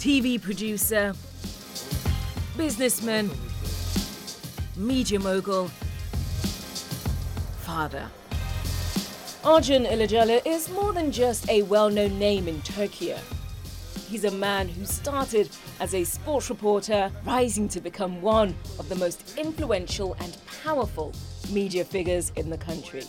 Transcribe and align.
TV 0.00 0.40
producer, 0.40 1.12
businessman, 2.56 3.30
media 4.74 5.20
mogul, 5.20 5.68
father. 7.58 8.08
Acun 9.42 9.86
Ilicali 9.86 10.40
is 10.46 10.70
more 10.70 10.94
than 10.94 11.12
just 11.12 11.46
a 11.50 11.60
well-known 11.64 12.18
name 12.18 12.48
in 12.48 12.62
Turkey. 12.62 13.14
He's 14.08 14.24
a 14.24 14.30
man 14.30 14.70
who 14.70 14.86
started 14.86 15.50
as 15.80 15.94
a 15.94 16.02
sports 16.04 16.48
reporter, 16.48 17.12
rising 17.26 17.68
to 17.68 17.80
become 17.82 18.22
one 18.22 18.54
of 18.78 18.88
the 18.88 18.96
most 18.96 19.36
influential 19.36 20.16
and 20.20 20.34
powerful 20.64 21.12
media 21.52 21.84
figures 21.84 22.32
in 22.36 22.48
the 22.48 22.56
country. 22.56 23.04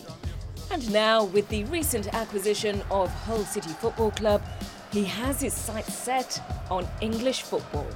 And 0.70 0.92
now, 0.92 1.24
with 1.24 1.48
the 1.48 1.64
recent 1.64 2.12
acquisition 2.12 2.82
of 2.90 3.08
Hull 3.24 3.44
City 3.44 3.70
Football 3.70 4.10
Club, 4.10 4.42
he 4.92 5.04
has 5.04 5.40
his 5.40 5.54
sights 5.54 5.94
set 5.94 6.40
on 6.70 6.86
English 7.00 7.42
football. 7.42 7.86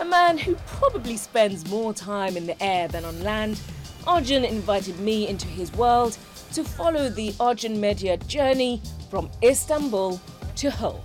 A 0.00 0.04
man 0.04 0.38
who 0.38 0.56
probably 0.66 1.16
spends 1.16 1.68
more 1.68 1.92
time 1.92 2.36
in 2.36 2.46
the 2.46 2.60
air 2.62 2.88
than 2.88 3.04
on 3.04 3.22
land, 3.22 3.60
Acun 4.06 4.48
invited 4.48 4.98
me 5.00 5.28
into 5.28 5.46
his 5.46 5.72
world 5.74 6.16
to 6.54 6.64
follow 6.64 7.08
the 7.10 7.32
Acun 7.32 7.76
Media 7.76 8.16
journey 8.16 8.80
from 9.10 9.30
Istanbul 9.42 10.20
to 10.56 10.70
Hull. 10.70 11.00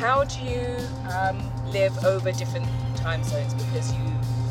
How 0.00 0.24
do 0.24 0.40
you 0.40 0.76
um, 1.12 1.38
live 1.72 2.04
over 2.04 2.32
different 2.32 2.66
time 2.96 3.22
zones? 3.24 3.54
Because 3.54 3.92
you 3.92 4.00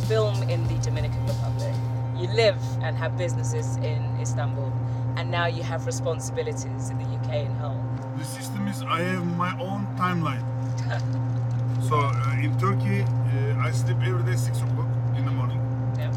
film 0.08 0.44
in 0.50 0.66
the 0.68 0.76
Dominican 0.84 1.26
Republic, 1.26 1.74
you 2.20 2.28
live 2.30 2.58
and 2.82 2.98
have 2.98 3.18
businesses 3.18 3.78
in 3.78 4.18
Istanbul, 4.20 4.72
and 5.16 5.30
now 5.30 5.46
you 5.46 5.64
have 5.64 5.86
responsibilities 5.86 6.90
in 6.90 6.98
the 6.98 7.06
UK 7.18 7.46
and 7.46 7.58
Hull. 7.58 7.78
The 8.18 8.24
system 8.26 8.68
is 8.68 8.82
I 8.84 9.02
have 9.02 9.26
my 9.38 9.52
own 9.60 9.86
timeline. 9.98 10.44
so 11.88 11.98
uh, 12.00 12.42
in 12.42 12.58
Turkey, 12.58 13.02
uh, 13.04 13.62
I 13.62 13.72
sleep 13.72 13.98
every 14.04 14.24
day 14.24 14.36
six 14.36 14.60
o'clock 14.62 14.88
in 15.16 15.26
the 15.26 15.32
morning. 15.32 15.62
Yeah. 15.98 16.12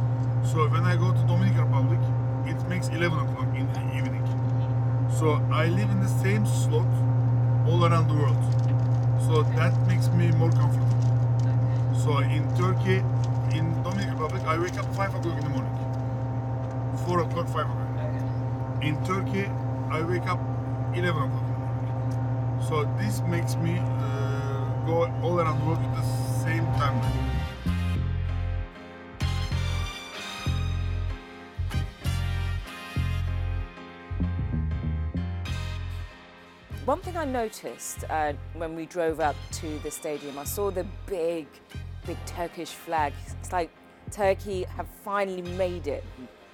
So 0.45 0.69
when 0.69 0.84
I 0.84 0.97
go 0.97 1.12
to 1.12 1.23
Dominican 1.27 1.67
Republic, 1.67 2.01
it 2.47 2.69
makes 2.69 2.89
11 2.89 3.19
o'clock 3.19 3.55
in 3.55 3.71
the 3.73 3.81
evening. 3.97 4.25
So 5.19 5.43
I 5.53 5.67
live 5.67 5.91
in 5.91 6.01
the 6.01 6.09
same 6.09 6.47
slot 6.47 6.89
all 7.69 7.84
around 7.84 8.09
the 8.09 8.15
world. 8.15 8.41
So 9.27 9.43
that 9.56 9.77
makes 9.87 10.09
me 10.09 10.31
more 10.33 10.51
comfortable. 10.51 10.87
So 12.03 12.19
in 12.19 12.43
Turkey, 12.56 13.05
in 13.55 13.83
Dominican 13.83 14.17
Republic, 14.19 14.43
I 14.45 14.59
wake 14.59 14.78
up 14.78 14.87
5 14.95 15.15
o'clock 15.17 15.39
in 15.39 15.45
the 15.45 15.51
morning. 15.51 15.80
4 17.06 17.20
o'clock, 17.20 17.47
5 17.48 17.56
o'clock. 17.56 18.83
In 18.83 19.03
Turkey, 19.05 19.47
I 19.91 20.03
wake 20.03 20.27
up 20.27 20.41
11 20.95 21.23
o'clock. 21.23 21.51
So 22.69 22.84
this 22.98 23.20
makes 23.23 23.56
me 23.56 23.79
uh, 23.79 24.87
go 24.87 25.11
all 25.23 25.41
around 25.41 25.61
the 25.61 25.67
world 25.67 25.81
with 25.81 25.95
the 25.97 26.45
same 26.45 26.65
time. 26.78 27.31
One 36.84 37.01
thing 37.01 37.17
I 37.17 37.25
noticed 37.25 38.05
uh, 38.11 38.33
when 38.55 38.75
we 38.75 38.84
drove 38.87 39.21
up 39.21 39.37
to 39.53 39.78
the 39.81 39.91
stadium, 39.91 40.39
I 40.39 40.45
saw 40.45 40.71
the 40.71 40.84
big, 41.06 41.47
big 42.05 42.17
Turkish 42.27 42.71
flag. 42.71 43.12
It's 43.39 43.53
like 43.53 43.71
Turkey 44.11 44.65
have 44.65 44.89
finally 45.05 45.43
made 45.43 45.87
it 45.87 46.05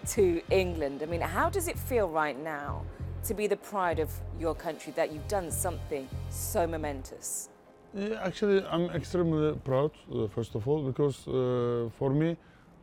to 0.09 0.41
England. 0.51 1.03
I 1.03 1.07
mean, 1.07 1.21
how 1.21 1.51
does 1.51 1.69
it 1.69 1.79
feel 1.79 2.09
right 2.09 2.39
now 2.39 2.83
to 3.25 3.35
be 3.35 3.47
the 3.47 3.57
pride 3.57 3.99
of 3.99 4.11
your 4.39 4.55
country 4.55 4.93
that 4.97 5.13
you've 5.13 5.29
done 5.29 5.51
something 5.51 6.09
so 6.31 6.67
momentous? 6.67 7.49
Yeah, 7.95 8.21
actually, 8.23 8.65
I'm 8.67 8.91
extremely 8.91 9.55
proud, 9.65 9.91
uh, 10.13 10.29
first 10.29 10.55
of 10.55 10.69
all, 10.69 10.83
because 10.83 11.27
uh, 11.27 11.89
for 11.99 12.11
me, 12.11 12.37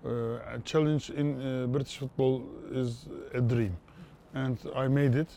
uh, 0.06 0.56
a 0.56 0.60
challenge 0.66 1.12
in 1.12 1.40
uh, 1.40 1.68
British 1.68 1.98
football 1.98 2.44
is 2.72 3.08
a 3.34 3.40
dream. 3.40 3.78
And 4.34 4.58
I 4.76 4.88
made 4.88 5.16
it. 5.16 5.30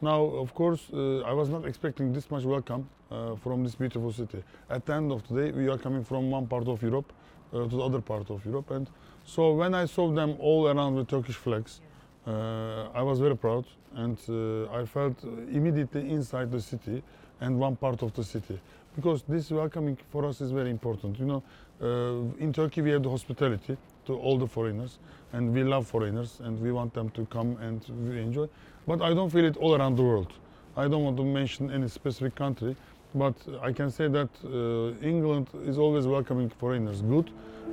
Now, 0.00 0.22
of 0.24 0.54
course, 0.54 0.88
uh, 0.92 1.20
I 1.22 1.32
was 1.32 1.48
not 1.48 1.66
expecting 1.66 2.12
this 2.12 2.30
much 2.30 2.44
welcome 2.44 2.88
uh, 3.10 3.34
from 3.36 3.64
this 3.64 3.74
beautiful 3.74 4.12
city. 4.12 4.42
At 4.70 4.86
the 4.86 4.94
end 4.94 5.12
of 5.12 5.26
the 5.28 5.34
day, 5.34 5.50
we 5.50 5.68
are 5.68 5.78
coming 5.78 6.04
from 6.04 6.30
one 6.30 6.46
part 6.46 6.68
of 6.68 6.82
Europe 6.82 7.12
to 7.52 7.68
the 7.68 7.78
other 7.78 8.00
part 8.00 8.30
of 8.30 8.44
Europe. 8.44 8.70
And 8.70 8.88
so 9.24 9.52
when 9.52 9.74
I 9.74 9.86
saw 9.86 10.10
them 10.12 10.36
all 10.38 10.68
around 10.68 10.94
with 10.94 11.08
Turkish 11.08 11.36
flags, 11.36 11.80
uh, 12.26 12.88
I 12.94 13.02
was 13.02 13.20
very 13.20 13.36
proud 13.36 13.64
and 13.94 14.18
uh, 14.28 14.72
I 14.72 14.84
felt 14.84 15.22
immediately 15.50 16.10
inside 16.10 16.50
the 16.50 16.60
city 16.60 17.02
and 17.40 17.58
one 17.58 17.76
part 17.76 18.02
of 18.02 18.14
the 18.14 18.24
city 18.24 18.60
because 18.96 19.22
this 19.28 19.50
welcoming 19.50 19.98
for 20.10 20.24
us 20.24 20.40
is 20.40 20.50
very 20.50 20.70
important. 20.70 21.18
You 21.18 21.26
know, 21.26 21.42
uh, 21.82 22.42
in 22.42 22.52
Turkey 22.52 22.82
we 22.82 22.90
have 22.90 23.02
the 23.02 23.10
hospitality 23.10 23.76
to 24.06 24.16
all 24.16 24.38
the 24.38 24.46
foreigners 24.46 24.98
and 25.32 25.52
we 25.52 25.64
love 25.64 25.86
foreigners 25.86 26.40
and 26.44 26.60
we 26.60 26.70
want 26.72 26.94
them 26.94 27.10
to 27.10 27.26
come 27.26 27.56
and 27.60 27.84
we 28.08 28.20
enjoy. 28.20 28.48
But 28.86 29.02
I 29.02 29.14
don't 29.14 29.30
feel 29.30 29.44
it 29.44 29.56
all 29.56 29.74
around 29.74 29.96
the 29.96 30.02
world. 30.02 30.32
I 30.76 30.88
don't 30.88 31.04
want 31.04 31.16
to 31.16 31.24
mention 31.24 31.70
any 31.70 31.88
specific 31.88 32.34
country, 32.34 32.76
but 33.14 33.34
I 33.62 33.72
can 33.72 33.90
say 33.90 34.08
that 34.08 34.28
uh, 34.44 35.06
England 35.06 35.48
is 35.64 35.78
always 35.78 36.06
welcoming 36.06 36.50
foreigners 36.50 37.00
good, 37.02 37.30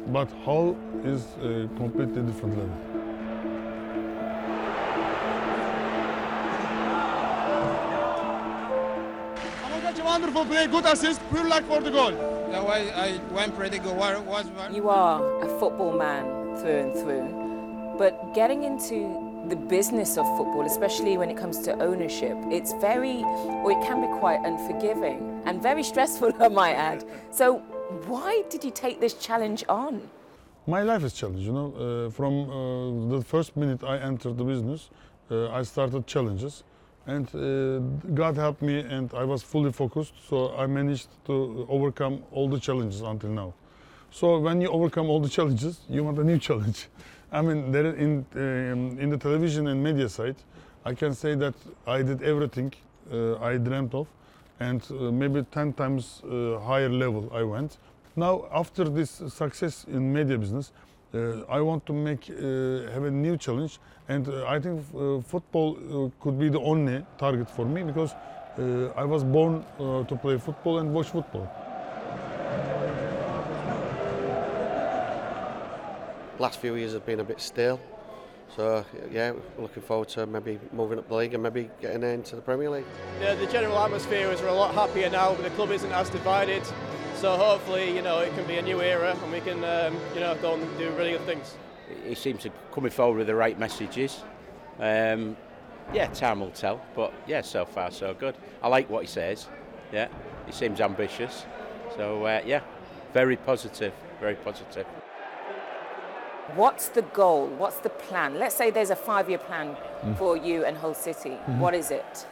but 0.08 0.30
Hull 0.46 0.78
is 1.04 1.26
a 1.42 1.68
completely 1.78 2.22
different 2.22 2.58
level. 2.58 2.78
Amagachi, 9.66 10.04
wonderful 10.04 10.46
play, 10.46 10.68
good 10.68 10.86
assist, 10.86 11.22
pure 11.32 11.48
luck 11.48 11.64
for 11.64 11.82
the 11.82 11.90
goal. 11.90 12.12
Yeah, 12.12 12.62
well, 12.64 12.92
I 12.96 13.20
went 13.34 13.56
pretty 13.56 13.80
good. 13.80 13.96
What 13.98 14.24
was 14.26 14.46
You 14.72 14.90
are 14.90 15.42
a 15.42 15.60
football 15.60 15.98
man 15.98 16.58
through 16.58 16.78
and 16.78 16.94
through, 16.94 17.96
but 17.98 18.36
getting 18.36 18.64
into 18.64 19.31
the 19.48 19.56
business 19.56 20.18
of 20.18 20.26
football, 20.38 20.66
especially 20.66 21.18
when 21.18 21.30
it 21.30 21.38
comes 21.38 21.60
to 21.60 21.74
ownership, 21.82 22.38
it's 22.50 22.74
very, 22.74 23.24
or 23.64 23.72
it 23.72 23.82
can 23.82 24.02
be 24.02 24.08
quite 24.20 24.40
unforgiving 24.46 25.42
and 25.46 25.62
very 25.62 25.84
stressful, 25.84 26.32
I 26.40 26.48
might 26.48 26.74
add. 26.74 27.04
So, 27.32 27.60
why 28.08 28.44
did 28.50 28.64
you 28.64 28.72
take 28.72 29.02
this 29.02 29.14
challenge 29.16 29.64
on? 29.68 30.02
My 30.68 30.84
life 30.84 31.04
is 31.04 31.14
challenge, 31.14 31.42
you 31.42 31.52
know. 31.52 31.74
Uh, 31.74 32.10
from 32.12 32.34
uh, 32.50 33.18
the 33.18 33.24
first 33.24 33.58
minute 33.58 33.84
I 33.84 33.98
entered 33.98 34.38
the 34.38 34.44
business, 34.44 34.90
uh, 35.30 35.50
I 35.50 35.64
started 35.64 36.06
challenges, 36.06 36.64
and 37.08 37.28
uh, 37.36 37.80
God 38.14 38.38
helped 38.38 38.62
me, 38.62 38.80
and 38.80 39.12
I 39.14 39.24
was 39.24 39.42
fully 39.42 39.72
focused. 39.72 40.14
So 40.30 40.56
I 40.56 40.68
managed 40.68 41.08
to 41.26 41.66
overcome 41.68 42.24
all 42.32 42.48
the 42.48 42.60
challenges 42.60 43.02
until 43.02 43.32
now. 43.32 43.54
So 44.12 44.40
when 44.40 44.62
you 44.62 44.70
overcome 44.70 45.10
all 45.10 45.20
the 45.20 45.30
challenges, 45.30 45.80
you 45.90 46.04
want 46.04 46.20
a 46.20 46.24
new 46.24 46.38
challenge. 46.48 46.88
I 47.32 47.42
mean, 47.42 47.72
there 47.72 47.86
in 47.96 48.26
um, 48.36 49.00
in 49.00 49.10
the 49.10 49.18
television 49.18 49.68
and 49.68 49.82
media 49.82 50.10
side, 50.10 50.36
I 50.84 50.94
can 50.94 51.14
say 51.14 51.36
that 51.36 51.54
I 51.88 52.02
did 52.04 52.22
everything 52.24 52.74
uh, 53.12 53.38
I 53.40 53.58
dreamt 53.58 53.94
of, 53.94 54.08
and 54.60 54.82
uh, 54.92 55.12
maybe 55.12 55.44
10 55.52 55.74
times 55.74 56.22
uh, 56.24 56.60
higher 56.60 56.90
level 56.90 57.32
I 57.34 57.44
went. 57.44 57.78
Now, 58.18 58.46
after 58.54 58.84
this 58.84 59.22
success 59.30 59.86
in 59.88 60.12
media 60.12 60.38
business, 60.38 60.74
uh, 61.14 61.44
I 61.50 61.62
want 61.62 61.86
to 61.86 61.94
make 61.94 62.30
uh, 62.30 62.92
have 62.92 63.06
a 63.06 63.12
new 63.12 63.38
challenge, 63.38 63.80
and 64.10 64.28
uh, 64.28 64.46
I 64.46 64.60
think 64.60 64.84
football 65.26 66.12
could 66.20 66.38
be 66.38 66.50
the 66.50 66.60
only 66.60 67.06
target 67.18 67.50
for 67.50 67.66
me 67.66 67.84
because 67.84 68.14
I 68.98 69.06
was 69.06 69.24
born 69.24 69.64
to 69.78 70.20
play 70.22 70.38
football 70.38 70.80
and 70.80 70.94
watch 70.94 71.08
football. 71.08 71.50
Last 76.42 76.60
few 76.60 76.76
years 76.76 76.94
have 76.94 77.06
been 77.06 77.20
a 77.20 77.24
bit 77.24 77.40
stale. 77.40 77.80
So 78.56 78.84
yeah, 79.12 79.32
looking 79.58 79.84
forward 79.84 80.10
to 80.10 80.26
maybe 80.26 80.60
moving 80.74 81.00
up 81.00 81.08
the 81.08 81.16
league 81.16 81.34
and 81.34 81.42
maybe 81.42 81.70
getting 81.80 82.04
into 82.04 82.36
the 82.36 82.42
Premier 82.42 82.70
League. 82.70 82.86
The, 83.22 83.36
the 83.36 83.46
general 83.46 83.78
atmosphere 83.80 84.30
is 84.30 84.42
we're 84.42 84.48
a 84.48 84.54
lot 84.54 84.74
happier 84.74 85.10
now, 85.10 85.34
but 85.34 85.44
the 85.44 85.52
club 85.52 85.72
isn't 85.72 85.92
as 85.92 86.10
divided. 86.10 86.64
So 87.16 87.38
hopefully, 87.38 87.96
you 87.96 88.02
know, 88.02 88.20
it 88.20 88.34
can 88.36 88.46
be 88.48 88.56
a 88.56 88.62
new 88.62 88.82
era 88.82 89.16
and 89.24 89.32
we 89.32 89.40
can, 89.40 89.64
um, 89.64 89.96
you 90.14 90.20
know, 90.20 90.36
go 90.42 90.56
and 90.56 90.78
do 90.78 90.90
really 90.92 91.12
good 91.12 91.26
things. 91.26 91.56
he 92.06 92.16
seems 92.16 92.42
to 92.44 92.50
be 92.50 92.56
coming 92.74 92.92
forward 92.92 93.20
with 93.20 93.28
the 93.28 93.36
right 93.36 93.58
messages. 93.58 94.24
Um, 94.80 95.38
yeah, 95.94 96.08
time 96.08 96.40
will 96.40 96.52
tell, 96.52 96.82
but 96.96 97.14
yeah, 97.28 97.42
so 97.42 97.66
far 97.66 97.92
so 97.92 98.14
good. 98.14 98.36
I 98.64 98.68
like 98.68 98.90
what 98.90 99.04
he 99.04 99.08
says. 99.08 99.48
Yeah, 99.94 100.08
he 100.46 100.52
seems 100.52 100.82
ambitious. 100.82 101.46
So 101.96 102.26
uh, 102.26 102.42
yeah, 102.46 102.62
very 103.14 103.38
positive, 103.38 103.94
very 104.20 104.36
positive. 104.36 104.88
What's 106.56 106.90
the 106.90 107.04
goal? 107.04 107.48
What's 107.58 107.78
the 107.78 107.90
plan? 107.90 108.40
Let's 108.40 108.56
say 108.56 108.72
there's 108.72 108.90
a 108.90 108.96
five 108.96 109.30
year 109.30 109.38
plan 109.38 109.78
for 110.18 110.36
you 110.36 110.66
and 110.66 110.76
Hull 110.78 110.94
City. 110.94 111.32
What 111.60 111.74
is 111.74 111.92
it? 111.92 112.28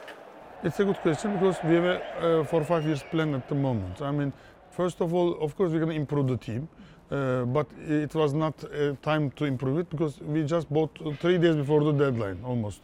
It's 0.64 0.80
a 0.80 0.86
good 0.86 0.98
question 0.98 1.34
because 1.34 1.58
we 1.64 1.76
have 1.76 1.86
a 1.86 2.42
uh, 2.42 2.44
for 2.44 2.64
five 2.66 2.86
years 2.86 3.04
plan 3.12 3.34
at 3.34 3.48
the 3.48 3.56
moment. 3.56 4.02
I 4.02 4.12
mean, 4.12 4.34
first 4.72 5.00
of 5.02 5.14
all, 5.14 5.42
of 5.42 5.56
course, 5.56 5.72
we're 5.72 5.80
going 5.80 5.96
to 5.96 6.02
improve 6.02 6.28
the 6.28 6.38
team, 6.38 6.68
uh, 7.12 7.46
but 7.46 7.68
it 7.88 8.14
was 8.14 8.34
not 8.34 8.56
uh, 8.64 8.94
time 9.02 9.32
to 9.32 9.46
improve 9.46 9.78
it 9.80 9.90
because 9.90 10.20
we 10.20 10.44
just 10.44 10.70
bought 10.70 10.92
three 11.22 11.38
days 11.38 11.56
before 11.56 11.84
the 11.84 11.94
deadline 11.94 12.40
almost. 12.44 12.82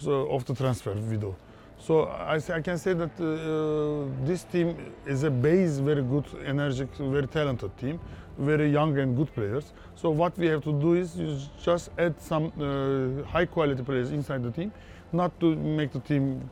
so 0.00 0.12
of 0.30 0.44
the 0.46 0.54
transfer 0.54 0.94
window. 0.94 1.36
So 1.80 2.04
I, 2.04 2.36
I 2.36 2.60
can 2.60 2.76
say 2.76 2.92
that 2.92 3.10
uh, 3.18 4.26
this 4.26 4.44
team 4.44 4.76
is 5.06 5.22
a 5.22 5.30
base, 5.30 5.78
very 5.78 6.02
good, 6.02 6.26
energetic, 6.44 6.94
very 6.96 7.26
talented 7.26 7.76
team, 7.78 7.98
very 8.38 8.70
young 8.70 8.98
and 8.98 9.16
good 9.16 9.32
players. 9.34 9.72
So 9.96 10.10
what 10.10 10.36
we 10.36 10.46
have 10.48 10.62
to 10.64 10.78
do 10.78 10.94
is 10.94 11.48
just 11.64 11.88
add 11.98 12.20
some 12.20 12.52
uh, 12.60 13.26
high 13.26 13.46
quality 13.46 13.82
players 13.82 14.10
inside 14.12 14.42
the 14.42 14.50
team, 14.50 14.72
not 15.12 15.38
to 15.40 15.56
make 15.56 15.92
the 15.92 16.00
team 16.00 16.50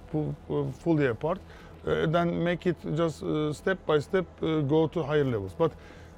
fully 0.81 1.07
apart, 1.07 1.39
uh, 1.87 2.07
then 2.07 2.43
make 2.43 2.67
it 2.67 2.77
just 2.97 3.23
uh, 3.23 3.53
step 3.53 3.85
by 3.85 3.99
step 3.99 4.25
uh, 4.43 4.61
go 4.63 4.87
to 4.87 5.03
higher 5.03 5.25
levels. 5.25 5.55
But 5.57 5.73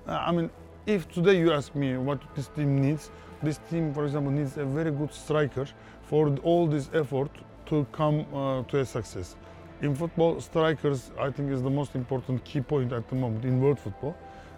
uh, 0.07 0.23
I 0.25 0.31
mean, 0.31 0.51
if 0.87 1.11
today 1.11 1.37
you 1.37 1.53
ask 1.53 1.75
me 1.75 1.97
what 1.97 2.21
this 2.37 2.47
team 2.47 2.81
needs, 2.81 3.11
this 3.43 3.59
team, 3.71 3.93
for 3.93 4.05
example, 4.05 4.31
needs 4.31 4.57
a 4.57 4.65
very 4.65 4.93
good 4.93 5.13
striker 5.13 5.67
for 6.05 6.37
all 6.45 6.69
this 6.69 6.91
effort 6.95 7.31
to 7.71 7.87
come 7.93 8.27
uh, 8.35 8.63
to 8.65 8.81
a 8.81 8.85
success. 8.85 9.37
In 9.83 9.95
football, 9.95 10.41
strikers, 10.41 11.11
I 11.19 11.31
think, 11.31 11.51
is 11.51 11.63
the 11.63 11.71
most 11.71 11.95
important 11.95 12.45
key 12.45 12.61
point 12.61 12.93
at 12.93 13.09
the 13.09 13.17
moment 13.17 13.45
in 13.45 13.61
world 13.61 13.81
football. 13.81 14.15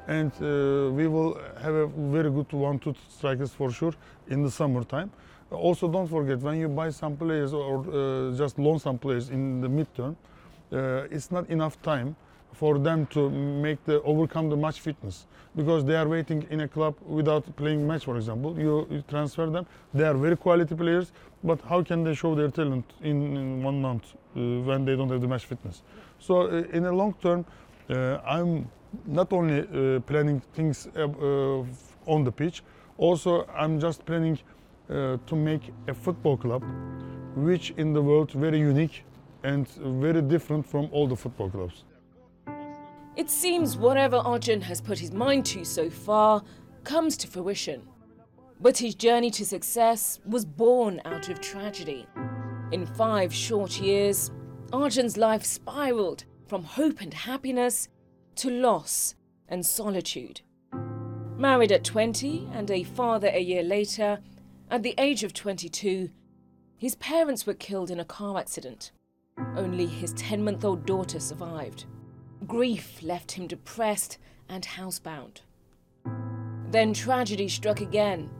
And 0.08 0.32
uh, 0.32 0.90
we 0.90 1.06
will 1.06 1.38
have 1.62 1.74
a 1.74 1.86
very 1.86 2.30
good 2.30 2.52
one-two 2.52 2.94
strikers 3.08 3.52
for 3.52 3.70
sure 3.70 3.94
in 4.28 4.42
the 4.42 4.50
summertime. 4.50 5.10
Also, 5.50 5.86
don't 5.86 6.08
forget 6.08 6.38
when 6.40 6.58
you 6.58 6.68
buy 6.68 6.90
some 6.90 7.16
players 7.16 7.52
or 7.52 7.84
uh, 7.86 8.36
just 8.36 8.58
loan 8.58 8.78
some 8.78 8.98
players 8.98 9.30
in 9.30 9.60
the 9.60 9.68
midterm, 9.68 10.16
uh, 10.72 11.06
it's 11.14 11.30
not 11.30 11.48
enough 11.50 11.80
time 11.82 12.16
for 12.52 12.78
them 12.78 13.06
to 13.06 13.30
make 13.30 13.84
the 13.84 14.02
overcome 14.02 14.48
the 14.50 14.56
match 14.56 14.80
fitness. 14.80 15.26
Because 15.54 15.84
they 15.84 15.96
are 15.96 16.08
waiting 16.08 16.46
in 16.50 16.60
a 16.60 16.68
club 16.68 16.94
without 17.04 17.44
playing 17.56 17.86
match 17.86 18.04
for 18.04 18.16
example. 18.16 18.58
You, 18.58 18.86
you 18.90 19.02
transfer 19.08 19.50
them. 19.50 19.66
They 19.92 20.04
are 20.04 20.14
very 20.14 20.36
quality 20.36 20.74
players 20.74 21.12
but 21.44 21.60
how 21.62 21.82
can 21.82 22.04
they 22.04 22.14
show 22.14 22.34
their 22.34 22.48
talent 22.48 22.84
in, 23.02 23.36
in 23.36 23.62
one 23.62 23.82
month 23.82 24.14
uh, 24.14 24.40
when 24.40 24.84
they 24.84 24.96
don't 24.96 25.10
have 25.10 25.20
the 25.20 25.28
match 25.28 25.44
fitness? 25.44 25.82
So 26.18 26.42
uh, 26.42 26.62
in 26.72 26.84
the 26.84 26.92
long 26.92 27.14
term 27.20 27.44
uh, 27.90 28.18
i'm 28.24 28.70
not 29.06 29.32
only 29.32 29.60
uh, 29.60 30.00
planning 30.00 30.40
things 30.54 30.86
uh, 30.96 31.08
on 32.06 32.24
the 32.24 32.30
pitch 32.30 32.62
also 32.96 33.44
i'm 33.56 33.80
just 33.80 34.04
planning 34.06 34.38
uh, 34.88 35.16
to 35.26 35.34
make 35.34 35.72
a 35.88 35.94
football 35.94 36.36
club 36.36 36.62
which 37.34 37.70
in 37.76 37.92
the 37.92 38.00
world 38.00 38.30
very 38.32 38.58
unique 38.58 39.04
and 39.42 39.68
very 40.04 40.22
different 40.22 40.64
from 40.64 40.88
all 40.92 41.08
the 41.08 41.16
football 41.16 41.50
clubs 41.50 41.84
It 43.14 43.28
seems 43.28 43.76
whatever 43.76 44.16
Acun 44.20 44.62
has 44.62 44.80
put 44.80 44.98
his 44.98 45.12
mind 45.12 45.44
to 45.46 45.64
so 45.64 45.90
far 45.90 46.42
comes 46.82 47.16
to 47.18 47.28
fruition. 47.28 47.82
But 48.58 48.78
his 48.78 48.94
journey 48.94 49.30
to 49.32 49.44
success 49.44 50.18
was 50.24 50.46
born 50.46 51.02
out 51.04 51.28
of 51.28 51.40
tragedy. 51.40 52.06
In 52.70 52.86
five 52.86 53.34
short 53.34 53.78
years, 53.78 54.30
Acun's 54.72 55.18
life 55.18 55.44
spiraled 55.44 56.24
from 56.46 56.64
hope 56.64 57.02
and 57.02 57.12
happiness 57.12 57.88
to 58.36 58.50
loss 58.50 59.14
and 59.46 59.66
solitude. 59.66 60.40
Married 61.36 61.72
at 61.72 61.84
20 61.84 62.48
and 62.54 62.70
a 62.70 62.82
father 62.82 63.28
a 63.28 63.40
year 63.40 63.62
later, 63.62 64.20
at 64.70 64.82
the 64.82 64.94
age 64.96 65.22
of 65.22 65.34
22, 65.34 66.08
his 66.78 66.94
parents 66.94 67.46
were 67.46 67.52
killed 67.52 67.90
in 67.90 68.00
a 68.00 68.06
car 68.06 68.38
accident. 68.38 68.90
Only 69.54 69.86
his 69.86 70.14
10 70.14 70.42
month 70.42 70.64
old 70.64 70.86
daughter 70.86 71.20
survived. 71.20 71.84
Grief 72.46 73.02
left 73.02 73.32
him 73.32 73.46
depressed 73.46 74.18
and 74.48 74.64
housebound. 74.64 75.42
Then 76.70 76.92
tragedy 76.92 77.48
struck 77.48 77.80
again. 77.80 78.30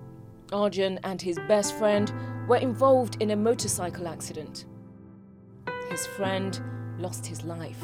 Acun 0.48 0.98
and 1.04 1.20
his 1.22 1.38
best 1.48 1.76
friend 1.76 2.12
were 2.48 2.56
involved 2.56 3.22
in 3.22 3.30
a 3.30 3.36
motorcycle 3.36 4.08
accident. 4.08 4.64
His 5.90 6.06
friend 6.06 6.60
lost 6.98 7.26
his 7.26 7.44
life. 7.44 7.82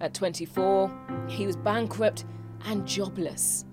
At 0.00 0.14
24, 0.14 1.26
he 1.28 1.46
was 1.46 1.56
bankrupt 1.56 2.24
and 2.64 2.86
jobless. 2.86 3.64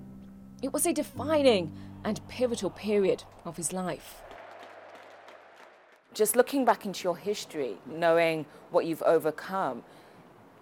It 0.61 0.71
was 0.71 0.85
a 0.85 0.93
defining 0.93 1.71
and 2.05 2.25
pivotal 2.27 2.69
period 2.69 3.23
of 3.45 3.57
his 3.57 3.73
life. 3.73 4.21
Just 6.13 6.35
looking 6.35 6.63
back 6.63 6.85
into 6.85 7.03
your 7.03 7.17
history, 7.17 7.77
knowing 7.85 8.45
what 8.69 8.85
you've 8.85 9.01
overcome, 9.01 9.83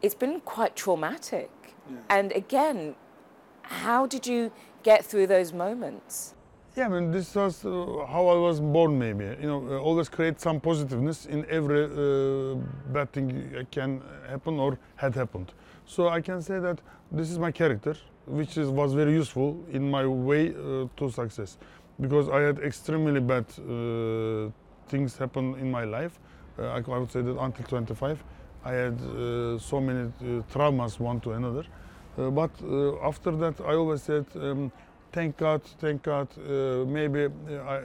it's 0.02 0.16
been 0.16 0.40
quite 0.42 0.76
traumatic. 0.76 1.50
And 2.10 2.32
again, 2.32 2.96
how 3.64 4.06
did 4.06 4.26
you 4.26 4.52
get 4.84 5.04
through 5.06 5.28
those 5.28 5.54
moments? 5.54 6.36
Yeah, 6.76 6.86
I 6.86 6.90
mean, 6.90 7.12
this 7.12 7.36
was 7.36 7.66
uh, 7.66 7.70
how 8.08 8.28
I 8.28 8.38
was 8.38 8.62
born, 8.62 8.98
maybe. 8.98 9.26
You 9.42 9.48
know, 9.48 9.68
uh, 9.68 9.80
always 9.80 10.08
create 10.08 10.40
some 10.40 10.62
positiveness 10.62 11.26
in 11.26 11.46
every 11.50 11.84
uh, 11.84 12.56
bad 12.94 13.12
thing 13.12 13.68
can 13.72 14.02
happen 14.30 14.58
or 14.58 14.80
had 14.96 15.14
happened. 15.14 15.52
So 15.86 16.08
I 16.08 16.22
can 16.22 16.42
say 16.42 16.60
that 16.60 16.80
this 17.12 17.30
is 17.30 17.38
my 17.38 17.52
character, 17.52 17.96
which 18.26 18.58
is, 18.58 18.70
was 18.70 18.94
very 18.94 19.12
useful 19.12 19.62
in 19.70 19.92
my 19.92 20.06
way 20.06 20.52
uh, 20.52 20.88
to 20.96 21.10
success. 21.12 21.58
Because 22.00 22.30
I 22.30 22.40
had 22.40 22.60
extremely 22.60 23.20
bad 23.20 23.46
uh, 23.60 24.50
things 24.88 25.18
happen 25.18 25.56
in 25.56 25.70
my 25.70 25.84
life. 25.84 26.20
Uh, 26.58 26.68
I, 26.68 26.78
I 26.78 26.98
would 27.00 27.12
say 27.12 27.22
that 27.22 27.38
until 27.38 27.66
25, 27.66 28.24
I 28.64 28.72
had 28.74 29.02
uh, 29.02 29.58
so 29.60 29.80
many 29.82 30.08
uh, 30.08 30.44
traumas 30.54 31.00
one 31.00 31.20
to 31.22 31.32
another. 31.32 31.66
Uh, 32.18 32.30
but 32.30 32.52
uh, 32.64 33.08
after 33.08 33.32
that, 33.38 33.60
I 33.62 33.76
always 33.76 34.04
said, 34.04 34.26
um, 34.36 34.72
thank 35.12 35.38
God, 35.38 35.62
thank 35.80 36.04
God. 36.04 36.28
Uh, 36.38 36.86
maybe 36.86 37.26
uh, 37.26 37.54
I, 37.54 37.76
uh, 37.78 37.82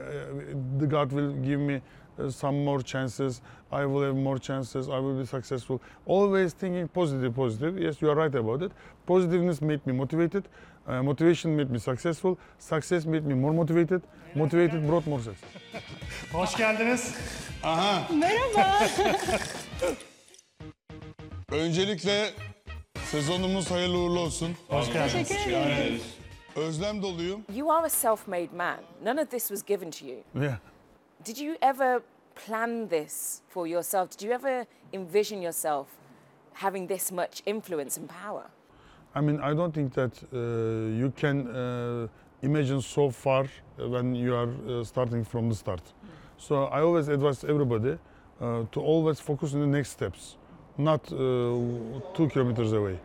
the 0.78 0.86
God 0.86 1.12
will 1.12 1.32
give 1.32 1.60
me 1.60 1.80
uh, 2.18 2.30
some 2.30 2.64
more 2.64 2.82
chances. 2.82 3.40
I 3.70 3.84
will 3.84 4.02
have 4.02 4.16
more 4.16 4.38
chances. 4.38 4.88
I 4.88 4.98
will 4.98 5.18
be 5.18 5.26
successful. 5.26 5.80
Always 6.06 6.52
thinking 6.52 6.88
positive, 6.88 7.34
positive. 7.34 7.78
Yes, 7.78 8.00
you 8.02 8.10
are 8.10 8.14
right 8.14 8.34
about 8.34 8.62
it. 8.62 8.72
Positiveness 9.06 9.60
made 9.60 9.86
me 9.86 9.92
motivated. 9.92 10.48
Uh, 10.86 11.02
motivation 11.02 11.56
made 11.56 11.70
me 11.70 11.78
successful. 11.78 12.38
Success 12.58 13.04
made 13.06 13.24
me 13.26 13.34
more 13.34 13.52
motivated. 13.52 14.02
Motivated 14.34 14.86
brought 14.86 15.06
more 15.06 15.20
success. 15.20 15.50
Hoş 16.32 16.56
geldiniz. 16.56 17.14
Aha. 17.62 18.08
Öncelikle 21.52 22.30
sezonumuz 23.04 23.70
hayırlı 23.70 23.98
uğurlu 23.98 24.20
olsun. 24.20 24.48
Hoş 24.68 24.92
geldiniz. 24.92 26.16
Özlem 26.56 27.02
doluyum. 27.02 27.40
You 27.54 27.72
are 27.72 27.86
a 27.86 27.88
self 27.88 28.28
made 28.28 28.56
man. 28.56 28.78
None 29.04 29.22
of 29.22 29.30
this 29.30 29.48
was 29.48 29.66
given 29.66 29.90
to 29.90 30.06
you. 30.06 30.16
Yeah. 30.34 30.58
Did 31.24 31.38
you 31.38 31.56
ever 31.60 32.00
plan 32.46 32.88
this 32.88 33.40
for 33.48 33.66
yourself? 33.66 34.10
Did 34.10 34.28
you 34.28 34.34
ever 34.34 34.66
envision 34.92 35.40
yourself 35.40 35.86
having 36.52 36.88
this 36.88 37.12
much 37.12 37.42
influence 37.46 38.00
and 38.00 38.10
power? 38.24 38.44
I 39.14 39.20
mean, 39.20 39.40
I 39.40 39.54
don't 39.54 39.72
think 39.72 39.94
that 39.94 40.12
uh, 40.32 40.38
you 41.00 41.12
can 41.20 41.46
uh, 41.46 42.08
imagine 42.42 42.80
so 42.80 43.10
far 43.10 43.46
when 43.78 44.14
you 44.14 44.34
are 44.34 44.48
uh, 44.48 44.84
starting 44.84 45.24
from 45.24 45.48
the 45.48 45.54
start. 45.54 45.82
So 46.38 46.64
I 46.64 46.80
always 46.82 47.08
advise 47.08 47.44
everybody 47.44 47.98
uh, 48.40 48.64
to 48.72 48.80
always 48.80 49.20
focus 49.20 49.54
on 49.54 49.60
the 49.60 49.66
next 49.66 49.90
steps, 49.90 50.36
not 50.78 51.00
uh, 51.12 51.16
two 52.14 52.28
kilometers 52.32 52.72
away. 52.72 52.98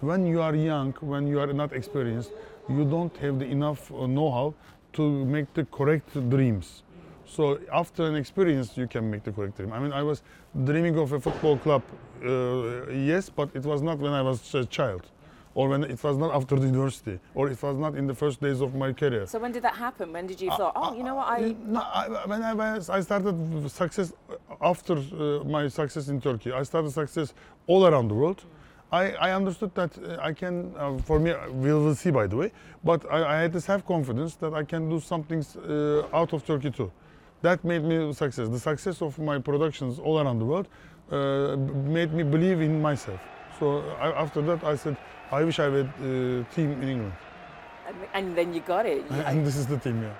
When 0.00 0.26
you 0.26 0.42
are 0.42 0.54
young, 0.54 0.92
when 1.00 1.26
you 1.26 1.40
are 1.40 1.52
not 1.52 1.72
experienced, 1.72 2.32
you 2.68 2.84
don't 2.84 3.16
have 3.18 3.38
the 3.38 3.46
enough 3.46 3.90
uh, 3.92 4.06
know-how 4.06 4.54
to 4.94 5.24
make 5.24 5.52
the 5.54 5.64
correct 5.66 6.12
dreams. 6.30 6.82
So 7.26 7.58
after 7.72 8.04
an 8.04 8.16
experience, 8.16 8.76
you 8.76 8.86
can 8.86 9.10
make 9.10 9.24
the 9.24 9.32
correct 9.32 9.56
dream. 9.56 9.72
I 9.72 9.78
mean, 9.78 9.92
I 9.92 10.02
was 10.02 10.22
dreaming 10.64 10.98
of 10.98 11.12
a 11.12 11.20
football 11.20 11.56
club, 11.56 11.82
uh, 12.24 12.90
yes, 12.90 13.30
but 13.30 13.48
it 13.54 13.64
was 13.64 13.80
not 13.82 13.98
when 13.98 14.12
I 14.12 14.22
was 14.22 14.54
a 14.54 14.64
child, 14.64 15.02
or 15.54 15.68
when 15.68 15.84
it 15.84 16.02
was 16.02 16.16
not 16.16 16.34
after 16.34 16.56
the 16.56 16.66
university, 16.66 17.18
or 17.34 17.48
it 17.48 17.62
was 17.62 17.76
not 17.76 17.94
in 17.96 18.06
the 18.06 18.14
first 18.14 18.40
days 18.40 18.60
of 18.60 18.74
my 18.74 18.92
career. 18.92 19.26
So 19.26 19.38
when 19.38 19.52
did 19.52 19.62
that 19.62 19.76
happen? 19.76 20.12
When 20.12 20.26
did 20.26 20.40
you 20.40 20.50
thought, 20.50 20.72
oh, 20.74 20.94
you 20.94 21.04
know 21.04 21.14
what, 21.14 21.28
I 21.28 21.54
No, 21.64 21.80
I, 21.80 22.26
when 22.26 22.42
I, 22.42 22.54
was, 22.54 22.90
I 22.90 23.00
started 23.00 23.70
success 23.70 24.12
after 24.60 24.94
uh, 24.94 25.44
my 25.44 25.68
success 25.68 26.08
in 26.08 26.20
Turkey, 26.20 26.52
I 26.52 26.62
started 26.64 26.90
success 26.90 27.34
all 27.66 27.86
around 27.86 28.08
the 28.08 28.14
world. 28.14 28.44
I, 28.90 29.12
I 29.12 29.32
understood 29.32 29.74
that 29.74 29.92
uh, 29.98 30.18
I 30.20 30.32
can, 30.32 30.72
uh, 30.76 30.98
for 30.98 31.18
me, 31.18 31.34
we 31.52 31.72
will 31.72 31.94
see 31.94 32.10
by 32.10 32.26
the 32.26 32.36
way, 32.36 32.52
but 32.84 33.04
I, 33.10 33.36
I 33.36 33.42
had 33.42 33.52
this 33.52 33.66
confidence 33.86 34.34
that 34.36 34.54
I 34.54 34.62
can 34.62 34.88
do 34.88 35.00
some 35.00 35.22
things 35.22 35.56
uh, 35.56 36.06
out 36.12 36.32
of 36.32 36.44
Turkey 36.44 36.70
too. 36.70 36.90
That 37.42 37.64
made 37.64 37.84
me 37.84 38.12
success. 38.12 38.48
The 38.48 38.58
success 38.58 39.02
of 39.02 39.18
my 39.18 39.38
productions 39.38 39.98
all 39.98 40.18
around 40.18 40.38
the 40.38 40.44
world 40.44 40.68
uh, 41.10 41.56
made 41.56 42.12
me 42.12 42.22
believe 42.22 42.60
in 42.60 42.80
myself. 42.80 43.20
So 43.58 43.80
I, 44.00 44.10
after 44.22 44.42
that, 44.42 44.64
I 44.64 44.76
said, 44.76 44.96
I 45.30 45.44
wish 45.44 45.58
I 45.58 45.64
had 45.64 45.74
a 45.74 45.80
uh, 45.80 46.54
team 46.54 46.72
in 46.82 46.88
England. 46.88 47.12
and, 47.86 47.96
and 48.14 48.36
then 48.36 48.52
you 48.54 48.60
got 48.60 48.86
it. 48.86 48.98
You- 49.10 49.16
And 49.30 49.46
this 49.46 49.56
is 49.56 49.66
the 49.66 49.78
team, 49.78 50.02
yeah. 50.02 50.14